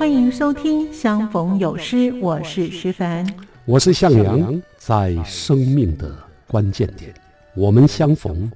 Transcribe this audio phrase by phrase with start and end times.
[0.00, 3.30] 欢迎收听《相逢有诗》，我是徐凡，
[3.66, 4.62] 我是向阳。
[4.78, 6.16] 在生命的
[6.46, 7.12] 关键点，
[7.54, 8.50] 我们相逢，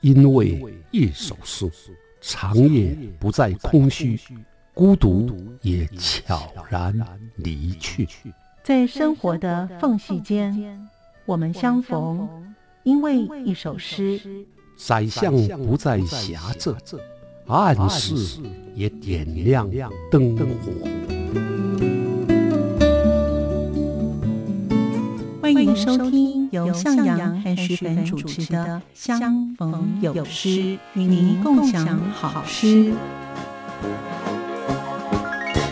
[0.00, 1.70] 因为一首诗。
[2.20, 4.18] 长夜不再空虚，
[4.74, 5.30] 孤独
[5.62, 6.92] 也悄然
[7.36, 8.08] 离去。
[8.64, 10.88] 在生活的缝隙间，
[11.24, 12.28] 我们相逢，
[12.82, 14.20] 因为一首诗。
[14.76, 16.72] 宰相不再狭窄。
[17.50, 18.14] 暗室
[18.76, 19.68] 也点亮
[20.08, 20.44] 灯火。
[25.42, 30.48] 欢迎收听由向阳和徐凡主持的《相逢有诗》，
[30.94, 32.94] 与您共享好诗。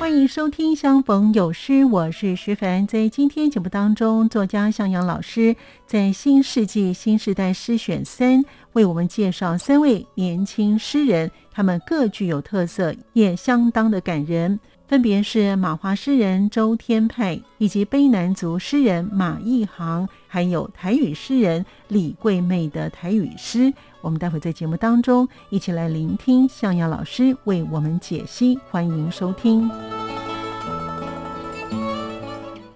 [0.00, 2.84] 欢迎收听《相逢有诗》，我是徐凡。
[2.88, 5.54] 在今天节目当中，作家向阳老师
[5.86, 8.40] 在《新世纪新时代诗选三》
[8.72, 11.30] 为我们介绍三位年轻诗人。
[11.58, 23.74] 他们各具有特色，也相当的感人，分别是马华诗人周天派，以及卑南族诗人马一航，还有台语诗人李桂妹的台语诗。
[24.00, 29.68] 我们待会在节目当中一起来聆听向阳老师为我们解析，欢迎收听。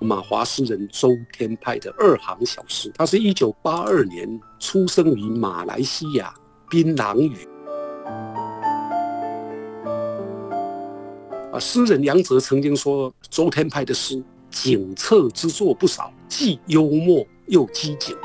[0.00, 6.34] 马华诗人周天派的二行小诗，他是一九八二年出生于马来西亚
[6.68, 7.51] 槟榔屿。
[11.52, 18.16] 啊，诗人杨哲曾经说，周天派的诗警策之作不少，既幽默又机警。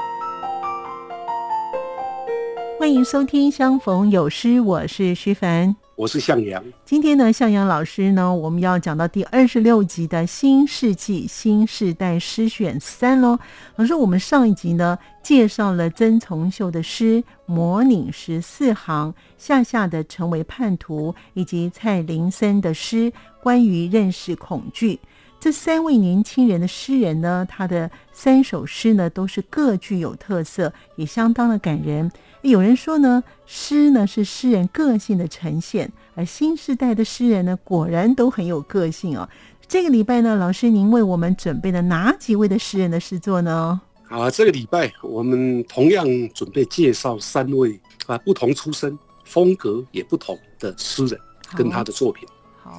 [2.79, 6.63] 欢迎收听《相逢有诗》，我是徐凡，我是向阳。
[6.85, 13.39] 今天呢，向阳老师呢，我们要讲到第二十六集的新世纪新时代诗选三喽。
[13.77, 24.93] 老师，我们上一集呢，介绍了曾从秀的诗《模拟十四行》，下下的成为叛徒，以及蔡林森的诗《关于认识恐惧》。
[25.39, 32.11] 这三位年轻人的诗人呢，他的三首诗呢，都是各具有特色，也相当的感人。
[32.41, 39.27] 有人说呢，诗呢是诗人个性的呈现，而新时代的诗人呢，果然都很有个性哦。
[39.67, 43.79] 这个礼拜呢，老师您为我们准备了哪几位的诗人的诗作呢？
[44.09, 51.19] 啊，这个礼拜我们同样准备介绍三位啊，不同出身、风格也不同的诗人
[51.55, 52.27] 跟他的作品。
[52.63, 52.77] 好，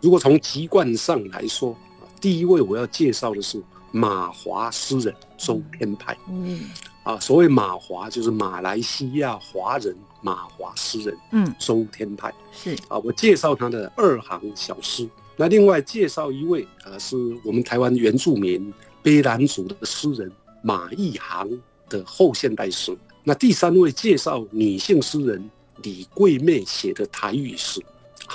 [0.00, 1.76] 如果从籍贯上来说，
[2.20, 3.62] 第一位我要介绍的是
[3.92, 6.16] 马华诗人周天派。
[6.28, 6.70] 嗯。
[7.02, 15.08] 啊，所谓马华就是马来西亚华人马华诗人，嗯，周天派是啊，我介绍他的二行小诗。
[15.36, 18.74] 那另外介绍一位啊，是我们台湾原住民
[19.04, 20.28] 卑南族的诗人
[20.62, 21.48] 马一航
[21.88, 22.92] 的后现代诗。
[23.22, 25.48] 那第三位介绍女性诗人
[25.82, 27.80] 李桂妹写的台语诗。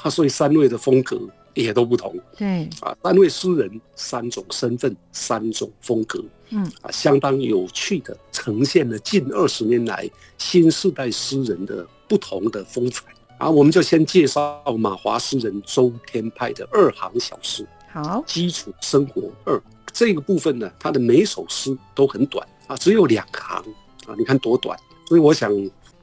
[0.01, 1.19] 啊，所以三位的风格。
[1.53, 13.03] 也都不同，对啊，三位诗人，三种身份，三种风格，嗯啊，相当有趣的呈现了近二十年来新时代诗人的不同的风采。
[13.37, 17.67] 啊，我们就先介绍马华诗人周天派的二行小诗。
[17.91, 23.57] 好，基础生活二这个部分呢，他的每首诗都很短啊，只有两行
[24.05, 24.77] 啊，你看多短。
[25.07, 25.51] 所以我想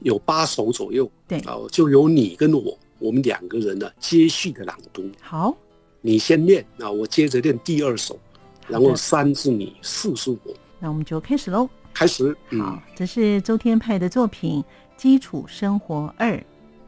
[0.01, 2.77] 有八首左右，对啊，就有你跟我。
[2.99, 5.09] 我们两个人呢，接续的朗读。
[5.21, 5.55] 好，
[6.01, 8.19] 你先念，那我接着念第二首，
[8.67, 10.53] 然后三是你，四是我。
[10.79, 11.69] 那我们就开始喽。
[11.93, 12.35] 开始。
[12.51, 14.61] 好，这是周天派的作品
[14.95, 16.33] 《基础生活二》，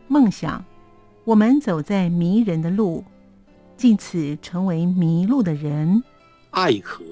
[0.07, 0.63] 梦想。
[1.23, 3.03] 我们走在迷人的路，
[3.77, 6.03] 进此成为迷路的人。
[6.49, 7.03] 爱河，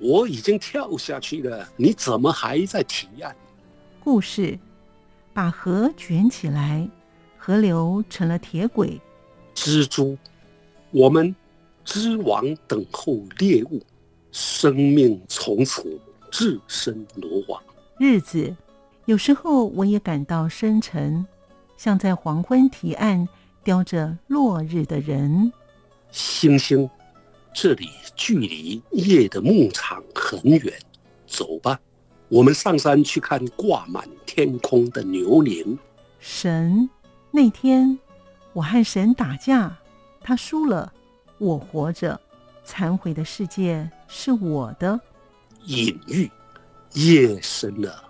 [0.00, 3.34] 我已经跳下去了，你怎么还在提案？
[4.00, 4.58] 故事，
[5.32, 6.88] 把河卷起来。
[7.46, 8.98] 河流成了铁轨，
[9.54, 10.16] 蜘蛛，
[10.90, 11.36] 我们
[11.84, 13.82] 织网等候猎物，
[14.32, 16.00] 生命从此
[16.30, 17.62] 置身罗网。
[17.98, 18.56] 日子，
[19.04, 21.26] 有时候我也感到深沉，
[21.76, 23.28] 像在黄昏堤岸
[23.62, 25.52] 叼着落日的人。
[26.10, 26.88] 星星，
[27.52, 30.72] 这里距离夜的牧场很远，
[31.26, 31.78] 走吧，
[32.30, 35.78] 我们上山去看挂满天空的牛铃。
[36.18, 36.88] 神。
[37.36, 37.98] 那天，
[38.52, 39.76] 我和神打架，
[40.20, 40.92] 他输了，
[41.38, 42.20] 我活着，
[42.64, 45.00] 残毁的世界是我的。
[45.66, 46.30] 隐喻，
[46.92, 48.04] 夜深了，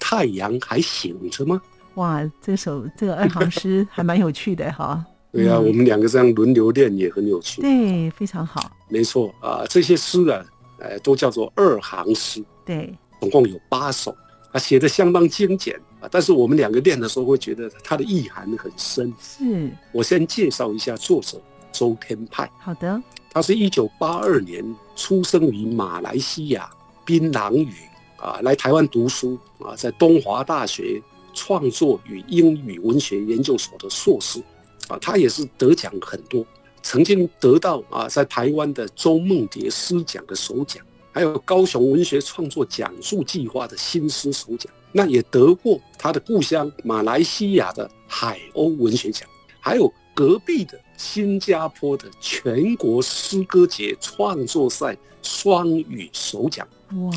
[0.00, 1.60] 太阳还醒着吗？
[1.96, 5.04] 哇，这首这个二行诗还蛮有趣的哈。
[5.30, 7.60] 对啊，我们两个这样轮流练也很有趣。
[7.60, 8.74] 对，非常好。
[8.88, 10.42] 没错啊，这些诗啊，
[10.78, 12.42] 呃，都叫做二行诗。
[12.64, 14.16] 对，总共有八首。
[14.50, 19.14] 啊，写的相当精简啊，但是我们两个练的时候会觉得它的意涵很深。
[19.20, 21.40] 是我先介绍一下作者
[21.70, 22.50] 周天派。
[22.58, 23.00] 好的，
[23.30, 24.62] 他是一九八二年
[24.96, 26.68] 出生于马来西亚
[27.04, 27.72] 槟榔屿
[28.18, 31.00] 啊，来台湾读书啊，在东华大学
[31.32, 34.40] 创作与英语文学研究所的硕士
[34.88, 36.44] 啊，他也是得奖很多，
[36.82, 49.28] 曾经得到啊在台湾的周梦蝶诗奖的首奖，还有高雄文学创作讲述计划的新诗首奖，那也得过他的故乡马来西亚的海鸥文学奖，
[49.58, 50.78] 还有隔壁的。
[50.98, 56.64] 新加坡的全国诗歌节创作赛双语首奖，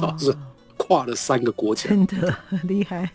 [0.02, 0.36] 哇，是
[0.76, 3.08] 跨了三个国家，真的很厉害。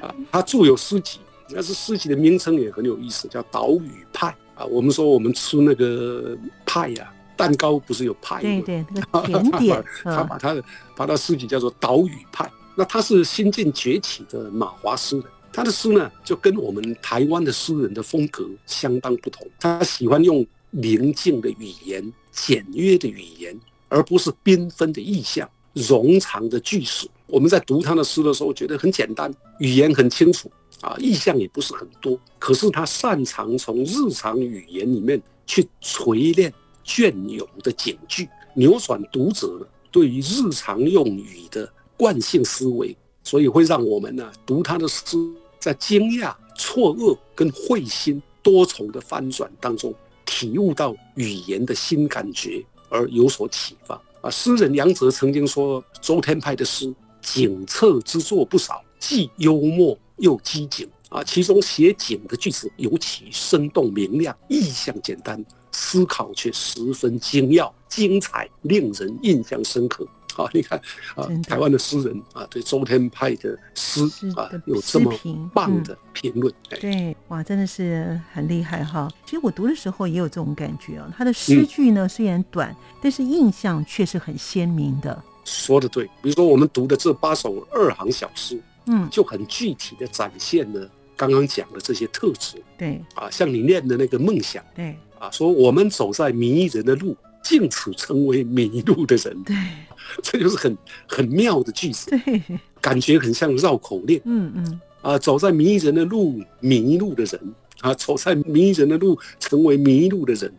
[0.00, 1.18] 啊，他著有诗集，
[1.52, 4.28] 但是诗集的名称也很有意思，叫《岛屿派》
[4.58, 4.64] 啊。
[4.64, 8.40] 我们说我们吃那个派呀，蛋糕不是有派吗？
[8.40, 9.84] 对对，那个 甜点。
[10.02, 10.64] 他把他的
[10.96, 15.24] 把他诗集叫做《岛屿派》，那他是新晋崛起的马华诗人。
[15.52, 19.48] 他的诗呢，就跟我们台湾的诗人的风格相当不同。
[19.58, 23.58] 他喜欢用宁静的语言、简约的语言，
[23.88, 27.08] 而不是缤纷的意象、冗长的句式。
[27.26, 30.50] 我们在读他的诗的时候，觉得很简单，语言很清楚
[30.82, 32.20] 啊，意象也不是很多。
[32.38, 36.52] 可是他擅长从日常语言里面去锤炼
[36.84, 45.16] 隽永的警句，扭转读者对于日常用语的惯性思维，所以会让我们呢读他的诗。
[45.58, 49.92] 在惊讶、错愕跟会心多重的翻转当中，
[50.24, 54.30] 体悟到语言的新感觉，而有所启发啊！
[54.30, 61.24] 诗人杨泽曾经说，周天派的诗景策之作不少，既幽默又机警啊。
[61.24, 65.44] 其中写景的句子尤其生动明亮，意象简单，
[65.76, 70.08] 思考却十分精要、精彩，令人印象深刻。
[70.36, 70.78] 啊，你看
[71.14, 74.02] 啊，台湾的诗人啊，对周天派的诗
[74.34, 75.12] 啊，有这么
[75.52, 76.52] 棒的评论。
[76.68, 79.10] 对，哇，真的是很厉害哈。
[79.24, 81.10] 其实我读的时候也有这种感觉啊。
[81.16, 85.22] 他的诗句呢虽然短，但是印象却是很鲜明的。
[85.44, 92.62] 说的对，比如说我们读的这八首二行小诗，嗯，就很具体的展现了刚刚讲的这些特质。
[92.76, 97.16] 对，啊，像你念的那个梦想，对，啊，说我们走在迷人的路。
[97.42, 99.54] 竟此成为迷路的人，对，
[100.20, 100.76] 这就是很
[101.06, 102.42] 很妙的句子，对，
[102.80, 110.52] 感觉很像绕口令，嗯嗯，啊，走在迷人的路，迷路的人，啊，走在迷人的路，成为迷路的人，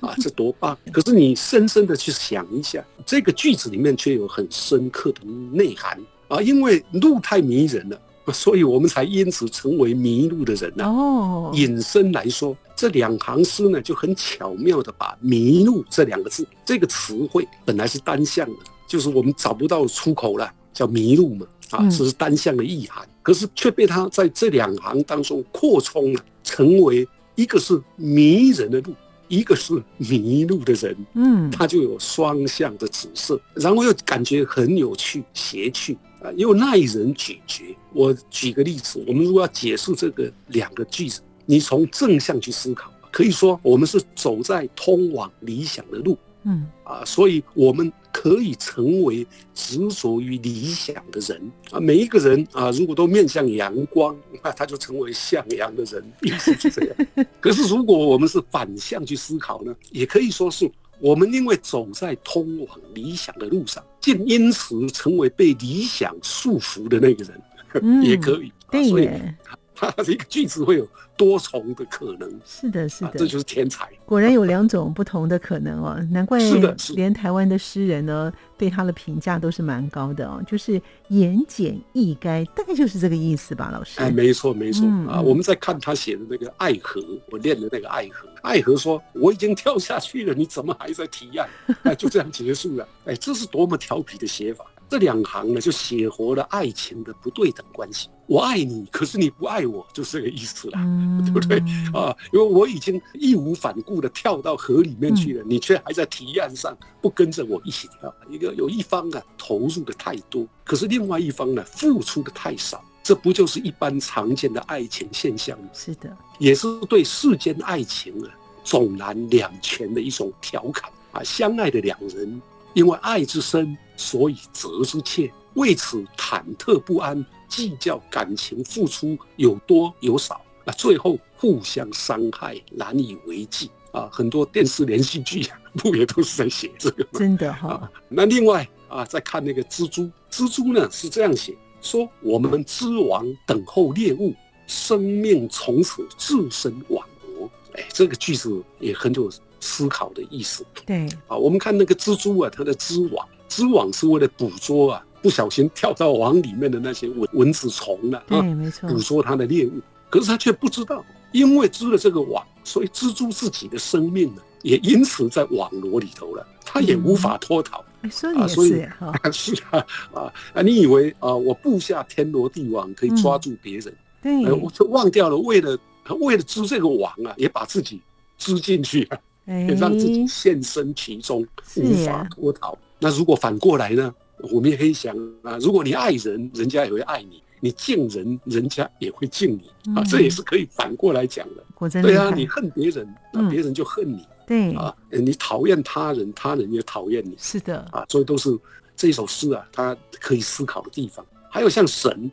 [0.00, 0.76] 啊， 这多棒！
[0.92, 5.20] 可是你深深的去想一下，这个句子里面却有很深刻的
[5.50, 5.98] 内涵。
[6.28, 7.98] 啊，因为路太迷人了。
[8.32, 10.84] 所以我们才因此成为迷路的人呢。
[10.84, 18.56] 哦，引申来说，这两行诗呢就很巧妙的把“迷路”这两个字，这个词汇本来是单向的，
[18.88, 23.06] 就是我们找不到出口了，叫迷路嘛，啊，这是单向的意涵。
[23.22, 28.92] 可是却被他在这两行当中扩充了，成为一个是迷人的路，
[29.28, 30.96] 一个是迷路的人。
[31.14, 35.96] 嗯，它就有双向的紫色，然后又感觉很有趣、谐趣。
[36.24, 37.76] 啊，又耐人咀嚼。
[37.92, 51.78] 我举个例子，我们如果要解释这个两个句子，你从正向去思考，可以说我们是走在通往理想的路，嗯，啊，所以我们可以成为执着于理想的人啊。
[51.78, 56.96] 每一个人啊，如果都面向阳光，那他就成为向阳的人，也是这样。
[57.38, 60.70] 可是如果我们是反向去思考呢，也可以说是。
[61.00, 68.52] 我们因为走在通往理想的路上，竟因此成为被理想束缚的那个人， 也可以。
[68.70, 69.34] 对，
[69.74, 72.40] 他这个句子会有多重的可能。
[72.44, 73.88] 是的，是的，这就是天才。
[74.06, 84.00] 果然有两种不同的可能哦，难怪是的，连台湾的诗人呢对他的评价都是蛮高的哦，就是言简意赅，大概就是这个意思吧，老师。
[84.00, 87.00] 哎，没错没错啊，我们在看他写的那个《爱河》，
[87.30, 91.48] 我练的那个《爱河》，爱河说我已经跳下去了，你怎么还在提案？
[91.82, 92.86] 哎，就这样结束了。
[93.06, 94.64] 哎，这是多么调皮的写法。
[94.94, 98.08] 这两行呢，就写活了爱情的不对等关系。
[98.28, 100.78] 我爱你，可是你不爱我，就这个意思了，
[101.24, 101.58] 对不对
[101.92, 102.14] 啊？
[102.32, 108.14] 因为我已经义无反顾的跳到河里面去了，你却还在堤岸上不跟着我一起跳。
[108.30, 115.68] 一个有一方啊投入的太多，可是另外一方呢付出的太少，这不就是一般常见的爱情现象吗？
[115.72, 118.30] 是的，也是对世间爱情啊
[118.62, 121.20] 总然两全的一种调侃啊。
[121.24, 122.40] 相爱的两人，
[122.74, 123.76] 因为爱之深。
[123.96, 134.08] 所以责之切，为此忐忑不安，计较感情付出有多有少，那最后互相伤害，难以为继啊！
[134.10, 137.10] 很多电视连续剧不也都是在写这个吗？
[137.18, 137.90] 真的哈。
[138.08, 144.34] 那另外啊，再看那个蜘蛛，蜘蛛呢是这样写：说我们织网等候猎物，
[144.66, 147.48] 生命从此置身网国。
[147.74, 149.30] 哎，这个句子也很有。
[149.66, 150.62] 思考的意思。
[150.84, 159.72] 对，啊，我们看那个蜘蛛啊，它的织网，织网是为了捕捉啊不小心跳到网里面的那些蚊蚊子虫了啊，没错，捕捉它的猎物。
[160.10, 167.84] 可是它却不知道，因为织了这个网，所以蜘蛛自己的生命呢，也因此在网罗里头了，它也无法脱逃。
[168.10, 170.60] 所以是哈， 是啊啊啊！
[170.60, 173.94] 你以为啊，我布下天罗地网可以抓住别人？
[174.22, 175.78] 对呃，我就忘掉了，为了
[176.20, 178.00] 为了织这个网啊，也把自己
[178.36, 182.76] 织进去啊，哎也让自己现身其中，是无法呀脱逃。
[183.04, 184.14] 那如果反过来呢？
[184.50, 191.62] 我们也可以想啊，如果你爱人，人家也会爱你；你敬人，人家也会敬你啊嗯，这也是可以反过来讲的。
[191.74, 197.36] 果真，对啊，你恨别人，那嗯别人就恨你对，啊；你讨厌他人，他人也讨厌你。
[197.38, 198.58] 是的，啊，所以都是
[198.96, 201.24] 这首诗啊，它可以思考的地方。
[201.50, 202.30] 还有像神，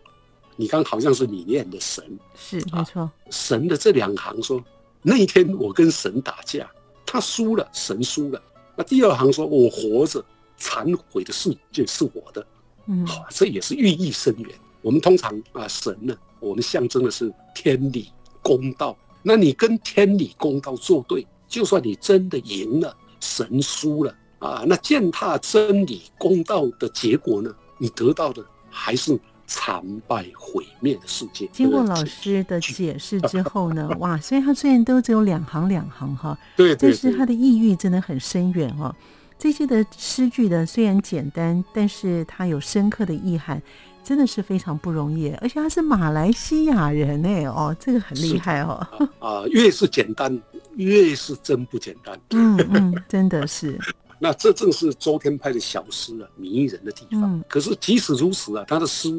[0.55, 4.63] 你刚好像是你念的神，是没错，神的这两行说，
[5.01, 6.69] 那一天我跟神打架，
[7.05, 8.41] 他输了，神输了。
[8.75, 10.23] 那第二行说，我活着，
[10.61, 12.45] 残悔的世界是我的，
[12.85, 14.49] 嗯，好、这也是寓意深远。
[14.83, 18.09] 我们通常啊，神呢，我们象征的是天理
[18.41, 18.95] 公道。
[19.23, 31.47] 那你跟天理公道作对，就算你真的赢了，神输了啊，那践踏真理公道的结果呢，你得到的还是惨败毁灭的世界。
[31.51, 38.95] 经过老师的解释之后呢， 哇，所以他虽然都只有两行两行哈，对对对但是他的意蕴真的很深远哦。
[39.41, 43.59] 这些的诗句呢虽然简单，但是它有深刻的意涵，
[44.03, 45.31] 真的是非常不容易。
[45.41, 48.87] 而且他是马来西亚人哎哦，这个很厉害哦。
[49.17, 50.39] 啊，越是简单，
[50.75, 52.15] 越是真不简单。
[52.29, 53.79] 嗯嗯，真的是，
[54.19, 57.23] 那这正是周天派的小诗啊迷人的地方。
[57.23, 59.09] 嗯可是即使如此啊，他的诗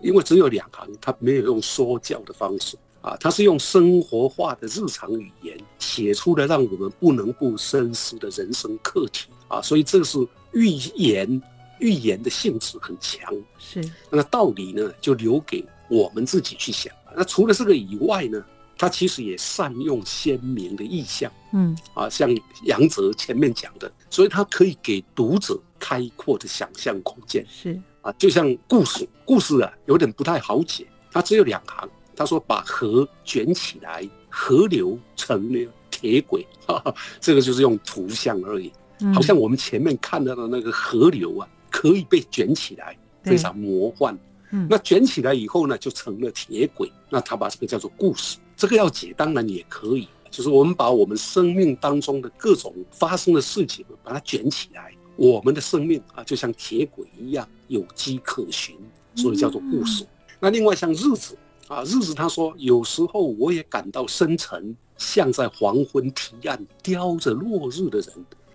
[0.00, 10.18] 因为只有两行，他没有用说教的方式啊，他是用生活化的日常语言写出了让我们不能不深思的人生课题啊，所以这个是
[10.52, 10.66] 预
[10.96, 11.42] 言，
[11.78, 13.30] 预言的性质很强。
[13.58, 16.90] 是，那道理呢，就留给我们自己去想。
[17.14, 18.42] 那除了这个以外呢，
[18.78, 21.30] 他其实也善用鲜明的意象。
[21.52, 38.72] 嗯啊，像杨哲前面讲的，所以他可以给读者开阔的想象空间是，啊，就像故事，故事啊有点不太好解，它只有两行，他说把河卷起来，河流成了铁轨，哈哈，这个就是用图像而已，嗯
[39.14, 44.14] 好像我们前面看到的那个河流啊，可以被卷起来，非常魔幻。
[44.14, 46.92] 嗯那卷起来以后呢，就成了铁轨。
[47.08, 58.76] 那他把这个叫做故事，这个要解当然也可以，就是我们把我们生命当中的各种发生的事情，把它卷起来，我们的生命啊，就像铁轨一样有迹可循，
[59.14, 60.06] 所以叫做故事。
[60.38, 61.34] 那另外像日子
[61.68, 68.08] 啊，日子他说有时候我也感到深沉，像在黄昏堤岸叼着落日的人。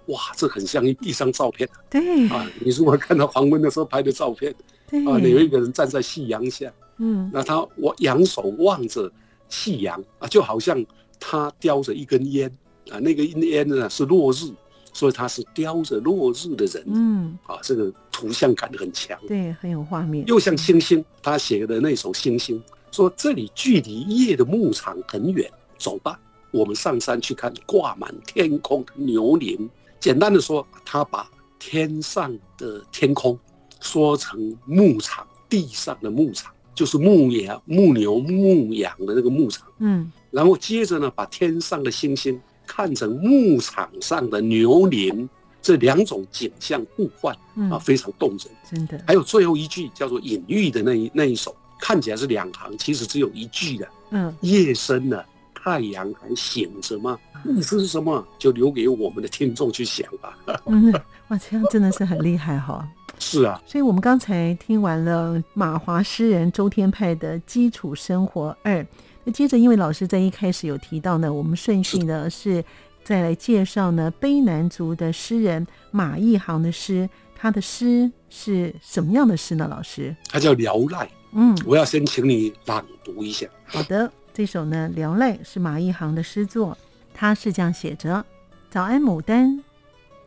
[0.08, 1.68] 哇，这很像一一张照片。
[1.90, 2.28] 对。
[2.30, 2.50] 啊！
[2.60, 4.54] 你如果看到黄昏的时候拍的照片，
[4.90, 5.00] 对。
[5.08, 7.30] 啊，有一个人站在夕阳下，嗯。
[7.34, 9.12] 那他我仰首望着
[9.50, 10.84] 夕阳啊，就好像
[11.20, 12.50] 他叼着一根烟
[12.90, 14.50] 啊，那个烟呢是落日，
[14.94, 16.84] 所以他是叼着落日的人。
[16.88, 22.58] 嗯，啊，这个图像感很强，对，很有画面，又像星星，他写的那首《星星》，
[22.96, 26.20] 说这里距离夜的牧场很远，走吧，
[26.52, 29.70] 我们上山去看挂满天空的牛铃。
[30.00, 33.38] 简单的说，他把天上的天空
[33.80, 39.68] 说成牧场，地上的牧场就是牧羊、牧牛、牧羊的那个牧场。
[39.80, 45.28] 嗯然后接着呢，把天上的星星看成牧场上的牛铃，
[45.62, 48.40] 这两种景象互换啊，嗯，非常动人。
[48.70, 53.88] 真的，还有最后一句叫做隐喻的那一那一首，看起来是两行，其实只有一句的。
[54.12, 55.26] 嗯夜深了，
[55.68, 57.20] 太阳还醒着吗？
[57.44, 58.26] 意思是什么？
[58.40, 60.38] 就留给我们的听众去想吧。
[60.66, 60.94] 嗯，
[61.28, 62.88] 哇，这样真的是很厉害哈。
[63.20, 68.86] 是啊，所以我们刚才听完了马华诗人周天派的基础生活二，
[69.26, 72.64] 那接着因为老师在一开始有提到呢，我们顺序呢是
[73.04, 79.68] 再来介绍呢卑南族的诗人马一航的诗，他的诗是什么样的诗呢？
[79.68, 81.10] 老师，他叫聊赖。
[81.34, 83.46] 嗯，我要先请你朗读一下。
[83.66, 86.78] 好的，这首呢《流泪》是马一航的诗作，
[87.12, 88.24] 他是这样写着：
[88.70, 89.64] 早安，牡丹，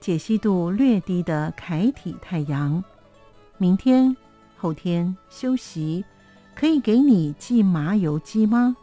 [0.01, 2.83] 解析度略低的楷体太阳，
[3.57, 4.17] 明天、
[4.57, 6.05] 后天休息，
[6.57, 8.77] 可以给你寄麻油鸡吗？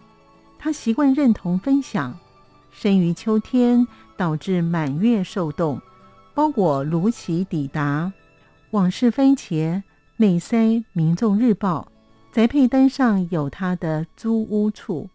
[0.57, 2.17] 他习惯认同分享，
[2.72, 5.81] 生于秋天，导致满月受冻，
[6.34, 8.13] 包裹如期抵达，
[8.72, 9.84] 往事番茄
[10.15, 11.91] 内塞民众日报。
[12.31, 15.10] 宅配单上有他的租屋处，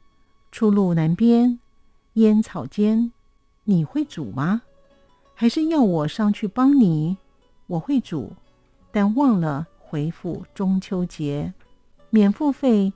[0.53, 1.59] 出路南边，
[2.13, 3.11] 烟草间。
[3.65, 4.61] 你会煮吗？
[5.35, 7.17] 还是要我上去帮你？
[7.67, 8.33] 我会煮，
[8.91, 11.55] 但忘了回复中秋节
[12.11, 12.93] 免付费。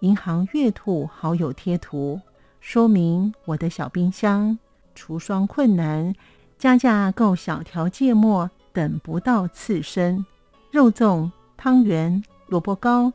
[0.00, 2.20] 银行月兔好友贴图
[2.60, 4.58] 说明我的小冰箱
[4.94, 6.12] 除霜困难，
[6.58, 10.26] 加价购小条芥末等不到刺身，
[10.72, 13.12] 肉粽、汤圆、萝卜糕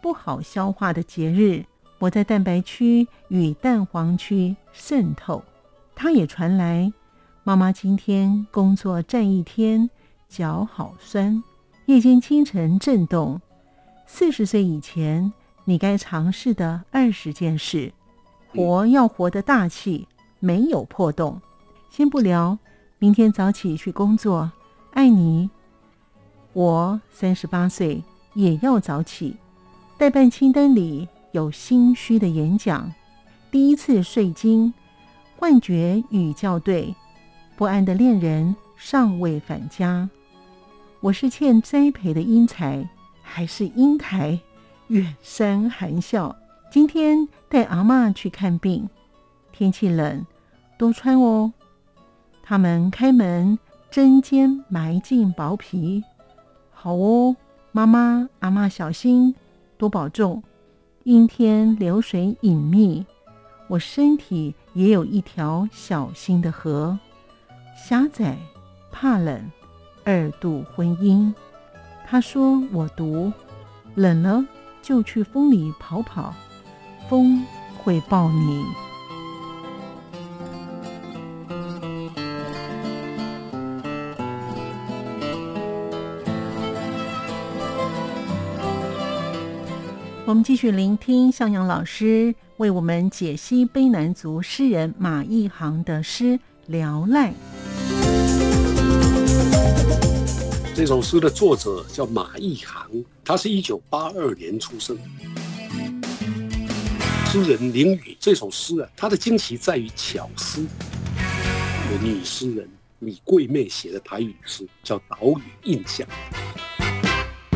[0.00, 1.66] 不好消化的节日，
[2.04, 5.42] 我在蛋白区与蛋黄区渗透。
[5.94, 6.92] 它也传来，
[7.44, 9.88] 妈妈今天工作站一天，
[10.28, 11.42] 脚好酸。
[11.86, 13.40] 夜间清晨震动，
[14.06, 15.32] 四十岁以前。
[15.66, 17.90] 你该尝试的二十件事，
[18.54, 20.06] 活要活得大气，
[20.38, 21.40] 没有破洞。
[21.88, 22.58] 先不聊，
[22.98, 24.52] 明天早起去工作，
[24.90, 25.48] 爱你。
[26.52, 28.02] 我三十八岁
[28.34, 29.38] 也要早起。
[29.96, 32.92] 代办清单里有心虚的演讲，
[33.50, 34.72] 第一次睡经，
[35.36, 36.94] 幻觉与校对，
[37.56, 40.08] 不安的恋人尚未返家。
[41.00, 42.88] 我是欠栽培的英才，
[43.20, 44.38] 还是英台？
[44.86, 46.36] 远山含笑，
[46.70, 48.88] 今天带阿妈去看病。
[49.50, 50.24] 天气冷，
[50.78, 51.52] 多穿哦。
[52.44, 53.58] 他们开门，
[53.90, 56.04] 针尖埋进薄皮。
[56.70, 57.34] 好哦，
[57.72, 59.34] 妈妈、阿妈小心，
[59.76, 60.40] 多保重。
[61.04, 63.04] 阴天流水隐秘，
[63.68, 66.98] 我身体也有一条小心的河。
[67.76, 68.38] 狭窄，
[68.90, 69.50] 怕冷，
[70.02, 71.32] 二度婚姻。
[72.06, 73.32] 他说我毒，
[73.94, 74.44] 冷了。
[74.80, 76.34] 就去风里跑跑，
[77.08, 77.42] 风
[77.78, 78.62] 会抱你。
[90.26, 96.24] 我们继续聆听向阳老师为我们解析卑南族诗人马一航的诗
[96.64, 97.30] 《聊赖》。
[100.74, 102.90] 这首诗的作者叫马一航，
[103.22, 104.96] 他是一九八二年出生。
[107.26, 110.66] 诗人林语这首诗啊，它的惊奇在于巧思。
[112.02, 112.66] 女诗人
[113.00, 116.06] 李桂妹写的台语诗叫《岛屿印象》，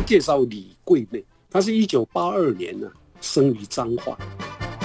[0.05, 2.87] 介绍李桂妹，她是一九八二年呢
[3.21, 4.15] 生于彰化。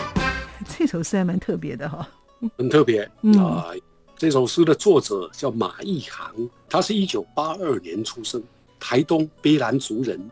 [0.66, 2.08] 这首诗还蛮特别的哈，
[2.56, 3.02] 很特别
[3.38, 3.66] 啊。
[4.16, 6.34] 这首诗的作者叫马一航，
[6.68, 8.42] 他是一九八二年出生，
[8.80, 10.30] 台东卑南族人，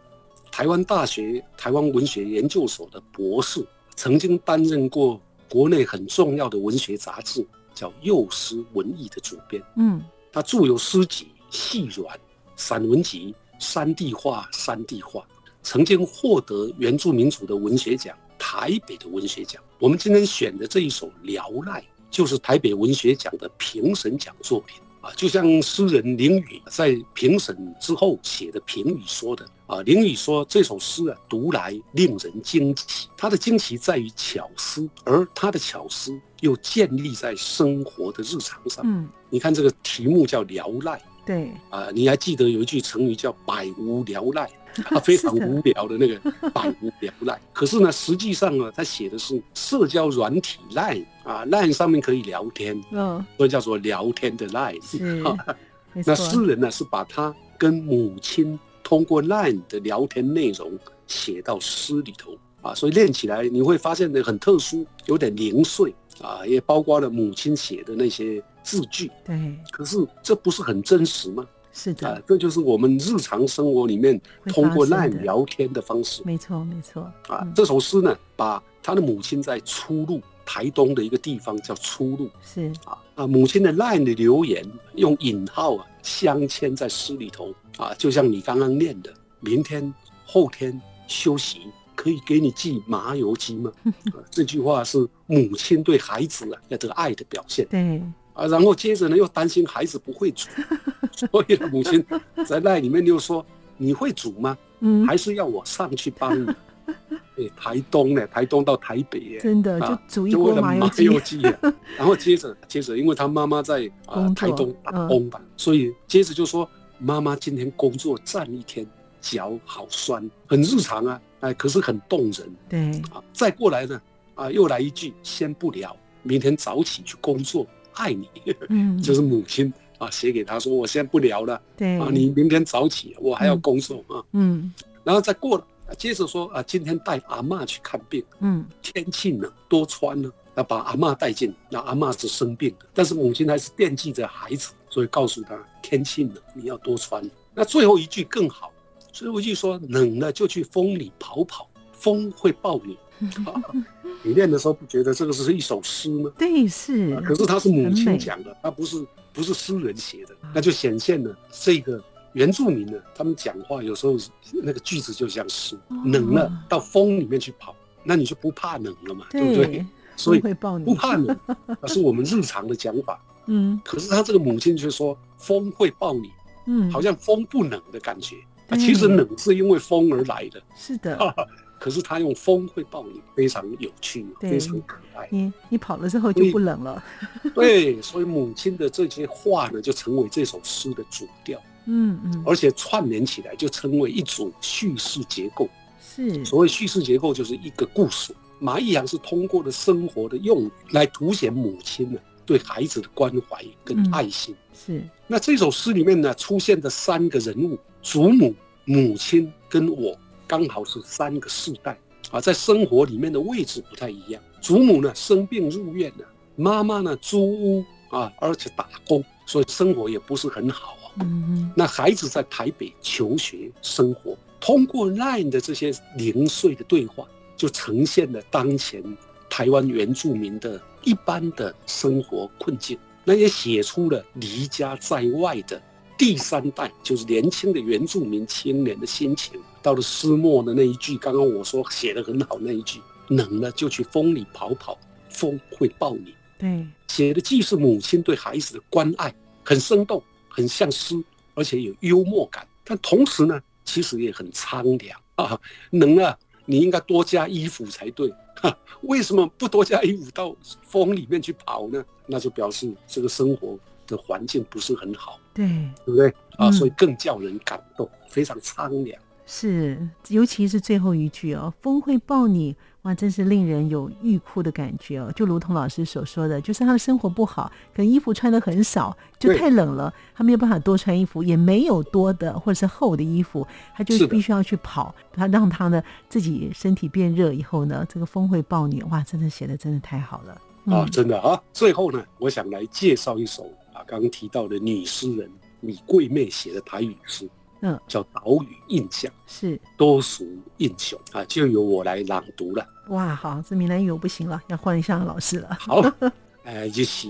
[0.51, 3.63] 台湾大学台湾文学研究所的博士，
[3.95, 9.63] 曾经担任过国内很重要的文学杂志叫《幼师文艺》的主编。
[9.77, 12.17] 嗯，他著有诗集《细软》、
[12.57, 15.27] 散文集《山地画》、山地话，
[15.63, 19.63] 曾经获得原住民族的文学奖、台北的文学奖。
[19.79, 21.81] 我们今天选的这一首《聊赖》。
[22.13, 38.85] 就是台北文学奖的评审奖作品啊，就像诗人林语在评审之后写的评语说的啊，林语说这首诗啊读来令人惊奇，它的惊奇在于巧思，而它的巧思又建立在生活的日常上。
[38.85, 41.51] 嗯，你看这个题目叫聊赖，对。
[41.71, 44.49] 啊，你还记得有一句成语叫百无聊赖？
[44.89, 46.19] 啊非常无聊的那个
[46.51, 54.83] 百无聊赖， 可是呢，实际上呢，他写的是社交软体 Line 啊，Line 上面可以聊天，嗯，所以叫做聊天的 Line。
[54.83, 55.23] 是，
[56.07, 60.73] 那诗人呢是把他跟母亲通过 Line 的聊天内容
[61.07, 62.35] 写到诗里头。
[62.63, 69.11] 啊，所以练起来你会发现呢很特殊，有点零碎啊，也包括了母亲写的那些字句。
[69.25, 71.47] 对，可是这不是很真实吗？
[71.75, 76.23] 是的，这就是我们日常生活里面通过赖聊天的方式。
[76.23, 77.11] 没错，没错。
[77.29, 84.63] 啊，这首诗呢，把他的母亲在出入台东的一个地方叫出入，是啊啊，母亲的赖的留言
[84.97, 89.95] 用引号啊镶嵌在诗里头啊，就像你刚刚念的，明天
[90.27, 91.61] 后天休息
[91.95, 93.73] 可以给你寄麻油鸡吗？
[94.31, 97.67] 这句话是母亲对孩子啊这个爱的表现。
[97.71, 98.03] 对。
[98.35, 100.49] 啊，然后接着呢，又担心孩子不会煮，
[101.13, 102.05] 所以母亲
[102.47, 103.45] 在那里面又说
[103.77, 104.57] ：“你会煮吗？
[104.81, 106.47] 嗯，还是要我上去帮你？”
[107.39, 111.41] 哎，台东呢，台东到台北耶，真的就煮一锅麻油鸡。
[111.97, 116.69] 然后接着，接着，因为他妈妈在啊台东打工吧，所以接着就说
[116.99, 118.87] ：“妈妈今天工作站一天，
[119.21, 122.55] 脚好酸，很日常啊。”哎，可是很动人。
[122.69, 124.01] 对啊，再过来呢，
[124.35, 128.29] 啊，又来一句：“先不聊，明天早起去工作。”爱你，
[128.69, 131.99] 嗯，就是母亲啊，写给他说，我现在不聊了，对。
[131.99, 134.73] 啊，你明天早起，我还要工作啊，嗯，
[135.05, 147.23] 然后再过了，接着说啊，今天带阿妈去看病，嗯，天气冷，多穿呢，那把阿嬷带进，那阿嬷是生病的，但是母亲还是惦记着孩子，所以告诉他天气冷，你要多穿。
[147.55, 148.73] 那最后一句更好，
[149.13, 152.97] 最后一句说冷了就去风里跑跑，风会抱你。
[154.23, 156.31] 你念的时候不觉得这个是一首诗吗？
[156.39, 157.17] 对，是。
[157.23, 164.17] 可是他是母亲讲的，他不是不是诗人写的，那就显现了这个原住民呢，他们讲话有时候
[164.63, 169.85] 那个句子就像诗，冷了到风里面去跑，那你就不怕冷了嘛，对不对？
[170.15, 171.37] 所以不怕冷，
[171.81, 173.21] 那是我们日常的讲法。
[173.47, 173.81] 嗯。
[173.85, 176.31] 可是他这个母亲却说风会抱你，
[176.67, 178.37] 嗯，好像风不冷的感觉。
[178.79, 180.63] 其实冷是因为风而来的。
[180.77, 181.35] 是的。
[181.83, 185.27] 可是他用风会抱你，非常有趣，非常可爱。
[185.33, 187.03] 你你跑了之后就不冷了。
[187.57, 191.61] 对，所以母亲的这些话呢，就成为这首诗的主调。
[191.87, 192.45] 嗯嗯。
[192.47, 195.69] 而且串联起来，就成为一组叙事结构。
[196.01, 196.45] 是。
[196.45, 198.33] 所谓叙事结构，就是一个故事。
[198.61, 204.55] 马一阳是通过了生活的用语来凸显母亲呢对孩子的关怀跟爱心。
[204.73, 205.03] 是。
[205.27, 210.17] 那这首诗里面呢，出现的三个人物：祖母、母亲跟我。
[210.53, 211.99] 刚好是三个世代
[212.31, 214.43] 啊，在生活里面的位置不太一样。
[214.61, 221.09] 祖母呢生病入院了，妈妈呢租屋啊，而且打工，所以生活也不是很好啊。
[221.21, 229.03] 嗯那孩子在台北求学生活，通过 LINE 的这些零碎的对话，就呈现了当前
[229.49, 235.81] 台湾原住民的一般的生活困境，那也写出了离家在外的
[236.19, 239.59] 第三代，就是年轻的原住民青年的心情。
[239.83, 244.97] 到了诗末的那一句，刚刚我说写的很好那一句，冷了就去风里跑跑，
[245.29, 246.35] 风会抱你。
[246.59, 251.21] 对，写的既是母亲对孩子的关爱，很生动，很像诗，
[251.55, 252.67] 而且有幽默感。
[252.85, 255.59] 但同时呢，其实也很苍凉啊。
[255.91, 258.33] 冷了，你应该多加衣服才对。
[258.61, 262.05] 哈，为什么不多加衣服到风里面去跑呢？
[262.27, 265.41] 那就表示这个生活的环境不是很好。
[265.53, 265.67] 对，
[266.05, 266.71] 对不对啊？
[266.71, 269.21] 所以更叫人感动，非常苍凉。
[269.55, 275.31] 是，尤其是最后一句哦，“风会抱你”，哇，真是令人有欲哭的感觉哦。
[275.37, 291.63] 就如同老师所说的，就是他的生活不好，可能衣服穿的很少，就太冷了，他没有办法多穿衣服，也没有多的或者是厚的衣服，他就必须要去跑，他让他呢自己身体变热以后呢，这个风会抱你，哇，真的写的真的太好了啊，真的啊。
[291.75, 297.47] 最后呢，我想来介绍一首啊，刚刚提到的女诗人李桂妹写的台语诗。
[297.85, 302.87] 嗯，叫岛屿印象是多属印雄啊，就由我来朗读了。
[303.09, 305.77] 哇，好，这闽南语我不行了，要换一下老师了。
[305.81, 306.01] 好，
[306.63, 307.29] 呃，日时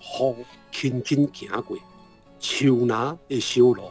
[0.00, 0.36] 风
[0.70, 1.76] 轻轻行过，
[2.38, 3.90] 树那会修路，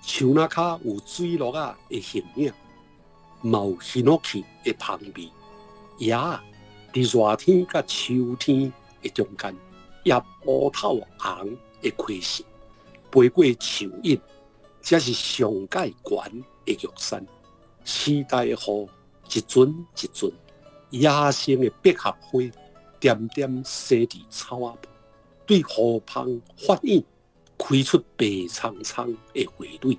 [0.00, 2.52] 树那卡有水落啊的形影，
[3.40, 5.28] 冒新落去的旁边，
[5.98, 6.14] 也
[6.92, 9.52] 伫热天甲秋天的中间，
[10.04, 12.44] 也波涛红的开始，
[13.10, 14.20] 飞过树荫。
[14.82, 17.24] 这是上界悬的玉山，
[17.84, 18.88] 时代的雨
[19.32, 20.32] 一阵一阵，
[20.90, 22.40] 野生的百合花
[22.98, 24.76] 点点生伫草啊
[25.46, 27.02] 对河旁发映，
[27.56, 29.96] 开出白苍苍的花蕊。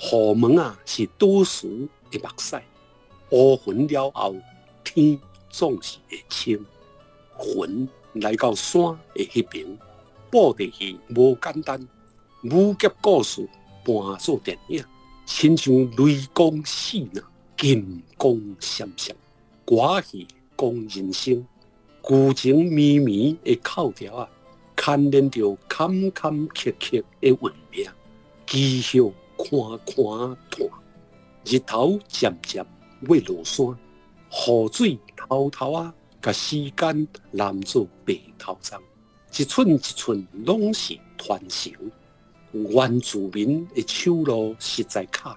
[0.00, 2.62] 雨门啊是多数的目屎，
[3.30, 4.36] 乌云了后，
[4.84, 5.18] 天
[5.50, 6.64] 总是会清。
[7.56, 8.80] 云来到山
[9.14, 9.66] 的迄边，
[10.30, 11.88] 报的是无简单，
[12.44, 13.48] 武侠故事。
[13.84, 14.84] 搬做电影，
[15.26, 17.20] 亲像雷公死呢，
[17.56, 19.14] 金光闪闪；
[19.64, 21.46] 歌戏讲人生，
[22.00, 24.28] 古情绵绵的口条啊，
[24.76, 27.36] 牵连着坎坎坷坷的运
[27.70, 27.90] 命。
[28.46, 29.00] 继续
[29.38, 29.48] 看
[29.86, 30.68] 看看，
[31.44, 32.64] 日头渐渐
[33.02, 38.78] 要落山，雨水滔滔啊，甲时间染作白头鬃，
[39.36, 41.72] 一寸一寸拢是传承。
[42.52, 45.36] 原住民的手路实在卡，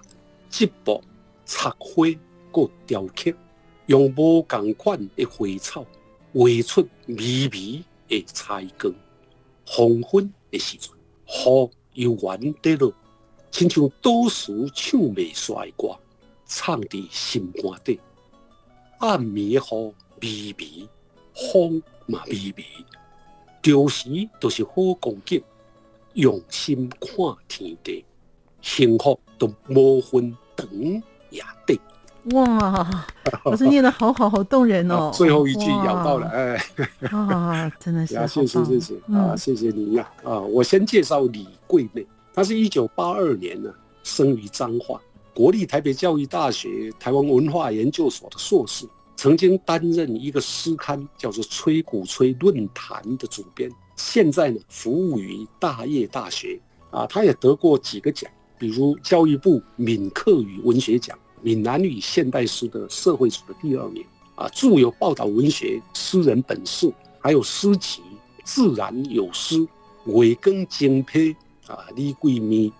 [0.50, 1.02] 织布、
[1.44, 2.06] 插花、
[2.52, 3.32] 搁雕刻，
[3.86, 5.84] 用无共款的花草
[6.32, 8.92] 画出微微的彩光。
[9.66, 10.90] 黄昏的时阵，
[11.94, 12.92] 雨悠然地落，
[13.50, 15.98] 亲像倒数唱未煞的歌，
[16.44, 17.98] 唱伫心肝底。
[18.98, 20.88] 暗暝的雨微微，
[21.52, 22.64] 风嘛微微，
[23.64, 25.42] 有时都是好光景。
[26.16, 27.10] 用心看
[27.46, 28.02] 天地，
[28.62, 30.66] 幸福都无分长
[31.28, 31.78] 也短。
[32.32, 33.04] 哇，
[33.44, 35.10] 老师念的好好，好动人哦！
[35.14, 36.56] 最后一句咬到了，哎，
[37.10, 40.40] 啊，真的是， 谢谢谢谢啊，谢谢你呀啊！
[40.40, 43.70] 我先介绍李桂妹，她是一九八二年呢
[44.02, 44.98] 生于彰化，
[45.34, 64.04] 国立台北教育大学台湾文化研究所的硕士，曾经担任一个诗刊叫做《吹鼓吹论坛》的主编，现在呢服务于大业大学啊，他也得过几个奖，比如教育部闽客语文学奖、闽南语现代诗的社会组的第二名
[64.34, 68.02] 啊，著有报道文学、诗人本事，还有诗集
[68.44, 69.56] 《自然有诗》
[70.12, 71.34] 《维根精胚》
[71.72, 72.70] 啊，《李桂咪》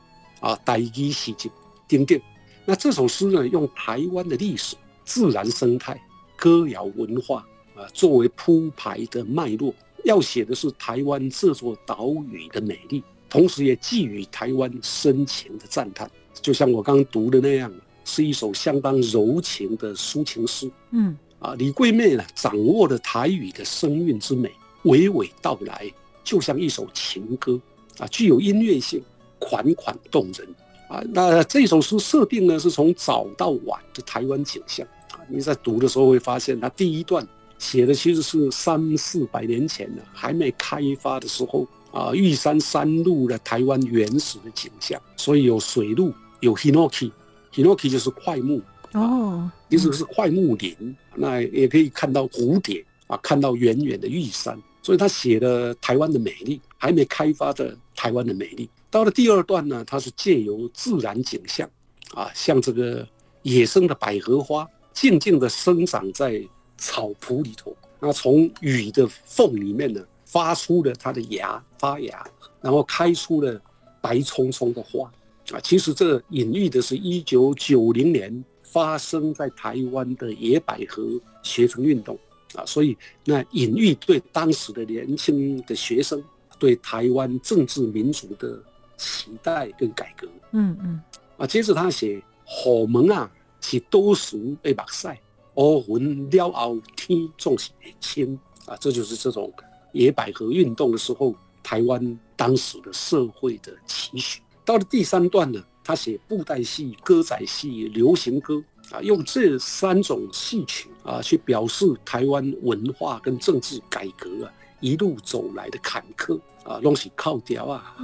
[0.46, 1.48] 啊，《台语诗集》
[1.88, 2.20] 等等。
[2.64, 6.00] 那这首诗呢，用台湾的历史、自然生态、
[6.36, 9.72] 歌谣文化啊作为铺排的脉络，
[10.06, 16.08] 要写的是台湾这座岛屿的美丽，同时也寄予台湾深情的赞叹。
[16.40, 17.72] 就像我刚刚读的那样，
[18.04, 20.70] 是一首相当柔情的抒情诗。
[20.92, 24.48] 嗯，啊，李桂妹呢，掌握了台语的声韵之美，
[24.84, 25.92] 娓娓道来，
[26.22, 27.60] 就像一首情歌
[27.98, 29.02] 啊，具有音乐性，
[29.40, 30.48] 款款动人。
[30.88, 35.18] 啊，那这首诗设定呢，是从早到晚的台湾景象啊。
[35.28, 37.26] 你在读的时候会发现，它第一段
[37.58, 45.00] 写的其实是三四百年前的，还没开发的时候啊，玉山山路的台湾原始的景象。
[45.16, 48.60] 所以有水路，有 hinoki，hinoki 就是快木
[48.92, 50.96] 哦，意思是快木林。
[51.14, 54.60] 那也可以看到蝴蝶啊，看到远远的玉山。
[54.82, 58.70] 所以他写的台湾的美丽，还没开发的台湾的美丽。
[58.88, 61.68] 到了第二段呢，它是借由自然景象，
[62.14, 63.04] 啊，像这个
[63.42, 66.40] 野生的百合花静静地生长在
[66.76, 72.26] 草圃里头，那从雨的缝里面呢发出了它的芽发芽，
[72.60, 73.60] 然后开出了
[74.00, 75.10] 白葱葱的花，
[75.52, 81.02] 啊，其实这隐喻的是一九九零年发生在台湾的野百合
[81.42, 82.18] 学生运动，
[82.54, 86.22] 啊，所以那隐喻对当时的年轻的学生
[86.58, 88.62] 对台湾政治民主的。
[88.98, 91.02] 期待跟改革，嗯嗯，
[91.36, 95.14] 啊，接着他写火门啊，是多数被目屎，
[95.56, 99.52] 乌云了傲天总是会青啊，这就是这种
[99.92, 104.40] 野百合运动的时候，台湾当时的社会的期许。
[104.64, 116.38] 到了第三段呢，他写布袋戏、歌仔戏、流行歌啊，用这三种戏曲啊，去表示台湾文化跟政治改革啊一路走来的坎坷。
[116.64, 117.94] 啊，东西靠雕啊，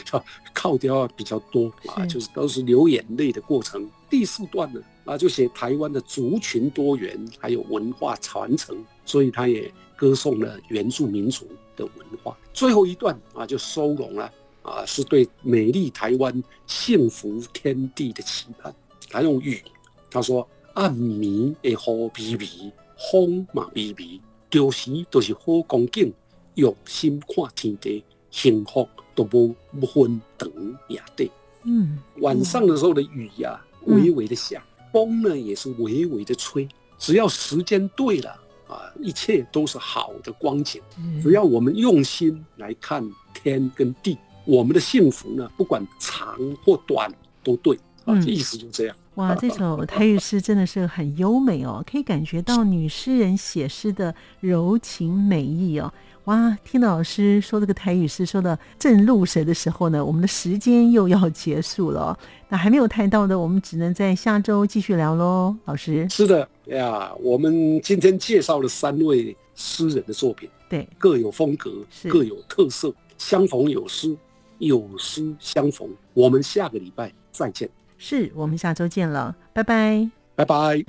[0.52, 3.88] 靠雕啊比较多啊，就是都是流眼泪的过程。
[4.10, 12.38] 第四段呢，啊，就写台湾的族群多元，还有文化传承，所以他也歌颂了原住民族的文化。
[12.52, 18.72] 最后一段啊，就收拢了啊，是对美丽台湾、幸福天地的期盼。
[19.10, 19.60] 他用雨，
[20.08, 21.76] 他说暗暝的雨
[22.16, 22.72] 微微，
[23.10, 24.20] 风嘛微微，
[24.52, 26.12] 有时都是好光景。
[26.54, 30.48] 用心看天地，幸福都不分长
[30.86, 31.28] 也对。
[31.64, 36.68] 嗯，晚上的时候的雨呀，微微的下，风呢也是微微的吹。
[36.98, 38.30] 只要时间对了
[38.68, 40.82] 啊，一切都是好的光景。
[41.22, 47.10] 只要我们用心来看天跟地，我们的幸福呢，不管长或短
[47.42, 47.78] 都对。
[48.04, 48.96] 啊，意思就这样。
[49.16, 55.92] 哇，这首 台语诗真的是很优美哦，可以感觉到女诗人写诗的柔情美意哦。
[56.30, 62.16] 哇，听到老师说这个台语诗说的正入神的时候呢，我们的时间又要结束了。
[62.48, 65.56] 那还没有谈到的，我们只能在下周继续聊喽。
[65.64, 71.68] 老师，是的呀，我们今天介绍了三位诗人的作品，对，各有风格，
[72.08, 74.16] 各有特色，相逢有诗，
[74.58, 75.88] 有诗相逢。
[76.14, 77.68] 我们下个礼拜再见。
[77.98, 80.84] 是我们下周见了，拜拜，拜拜。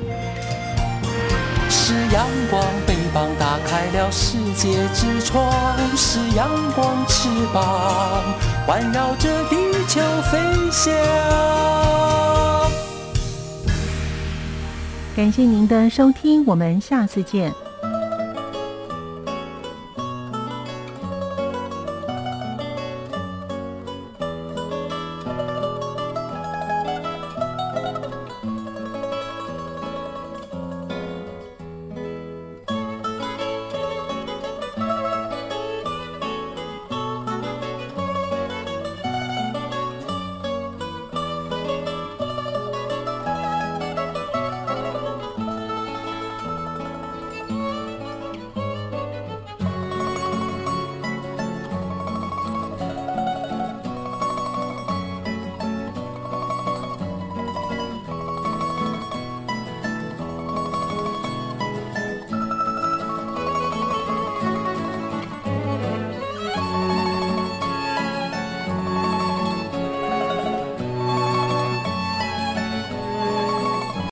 [1.68, 5.52] 是阳光，翅帮打开了世界之窗；
[5.98, 8.24] 是阳光，翅膀
[8.66, 9.56] 环绕着地
[9.88, 10.00] 球
[10.32, 10.40] 飞
[10.72, 10.94] 翔。
[15.14, 17.54] 感谢您的收听，我们下次见。